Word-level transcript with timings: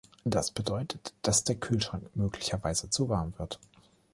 Das 0.25 0.49
bedeutet, 0.49 1.13
dass 1.21 1.43
der 1.43 1.57
Kühlschrank 1.57 2.03
möglicherweise 2.15 2.89
zu 2.89 3.07
warm 3.07 3.35
wird. 3.37 3.59